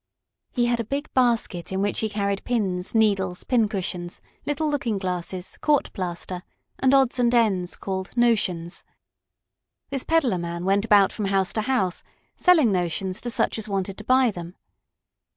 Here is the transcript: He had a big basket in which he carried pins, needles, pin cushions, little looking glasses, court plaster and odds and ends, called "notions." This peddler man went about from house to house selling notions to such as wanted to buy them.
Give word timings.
He 0.51 0.65
had 0.65 0.79
a 0.79 0.83
big 0.83 1.13
basket 1.13 1.71
in 1.71 1.79
which 1.79 1.99
he 1.99 2.09
carried 2.09 2.43
pins, 2.43 2.95
needles, 2.95 3.43
pin 3.43 3.67
cushions, 3.69 4.19
little 4.47 4.67
looking 4.67 4.97
glasses, 4.97 5.59
court 5.61 5.93
plaster 5.93 6.41
and 6.79 6.91
odds 6.91 7.19
and 7.19 7.31
ends, 7.35 7.75
called 7.75 8.09
"notions." 8.17 8.83
This 9.91 10.03
peddler 10.03 10.39
man 10.39 10.65
went 10.65 10.85
about 10.85 11.11
from 11.11 11.25
house 11.25 11.53
to 11.53 11.61
house 11.61 12.01
selling 12.35 12.71
notions 12.71 13.21
to 13.21 13.29
such 13.29 13.59
as 13.59 13.69
wanted 13.69 13.95
to 13.99 14.03
buy 14.03 14.31
them. 14.31 14.55